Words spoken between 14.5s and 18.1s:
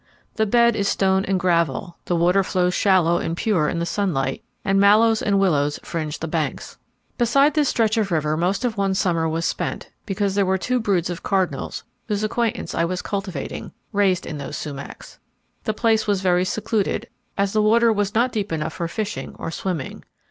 sumacs. The place was very secluded, as the water